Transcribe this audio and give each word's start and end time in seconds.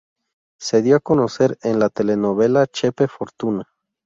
Se 0.59 0.81
dio 0.81 0.95
a 0.95 0.99
conocer 0.99 1.59
en 1.61 1.77
la 1.77 1.89
Telenovela 1.89 2.65
Chepe 2.65 3.07
Fortuna. 3.07 3.67